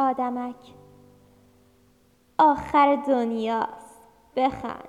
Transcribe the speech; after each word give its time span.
آدمک. 0.00 0.74
آخر 2.38 2.96
دنیاست. 3.08 4.02
بخند. 4.36 4.88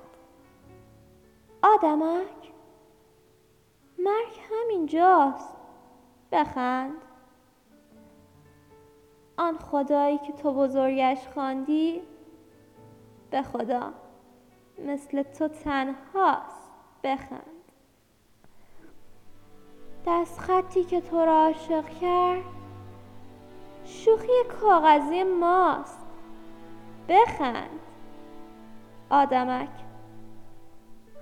آدمک 1.61 2.51
مرگ 3.99 4.39
همینجاست. 4.51 5.57
بخند. 6.31 6.93
آن 9.37 9.57
خدایی 9.57 10.17
که 10.17 10.33
تو 10.33 10.53
بزرگش 10.53 11.27
خواندی 11.33 12.01
به 13.29 13.41
خدا 13.41 13.93
مثل 14.85 15.23
تو 15.23 15.47
تنهاست. 15.47 16.71
بخند. 17.03 17.41
دست 20.07 20.39
خطی 20.39 20.83
که 20.83 21.01
تو 21.01 21.17
را 21.17 21.33
عاشق 21.33 21.89
کرد 21.89 22.60
شوخی 23.91 24.43
کاغذی 24.61 25.23
ماست. 25.23 25.99
بخند. 27.09 27.79
آدمک. 29.09 29.69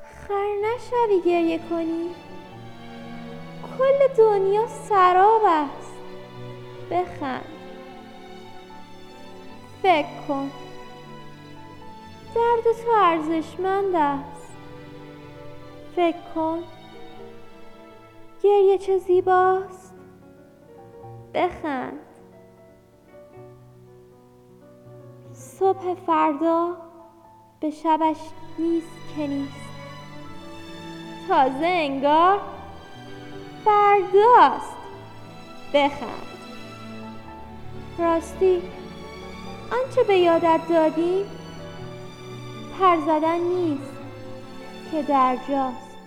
خر 0.04 0.48
نشوی 0.64 1.22
گریه 1.22 1.60
کنی. 1.70 2.10
کل 3.78 4.14
دنیا 4.18 4.68
سراب 4.68 5.42
است. 5.46 5.94
بخند. 6.92 7.46
فکر 9.84 10.22
کن. 10.28 10.52
درد 12.36 12.64
تو 12.84 12.92
ارزشمند 12.92 13.96
است. 13.96 14.58
فکر 15.96 16.34
کن. 16.36 16.64
گریه 18.44 18.78
چه 18.78 18.98
زیباست. 18.98 19.94
بخند. 21.34 22.00
صبح 25.60 25.94
فردا 26.08 26.78
به 27.60 27.70
شبش 27.72 28.18
نیست 28.60 29.16
که 29.16 29.28
نیست. 29.28 29.70
تازه 31.28 31.68
انگار 31.68 32.40
فرداست. 33.66 34.76
بخند. 35.74 36.28
راستی 37.98 38.62
آنچه 39.72 40.04
به 40.04 40.18
یادت 40.18 40.62
دادیم 40.70 41.26
پر 42.80 42.98
زدن 42.98 43.40
نیست 43.40 43.94
که 44.92 45.02
در 45.02 45.36
جاست. 45.50 45.98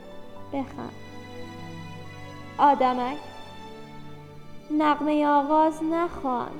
بخند. 0.53 0.93
آدمک 2.59 3.19
نغمه 4.71 5.27
آغاز 5.27 5.85
نخوان. 5.85 6.53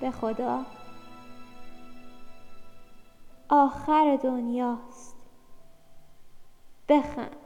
به 0.00 0.10
خدا. 0.10 0.75
آخر 3.48 4.18
دنیاست. 4.22 5.16
بخند. 6.88 7.45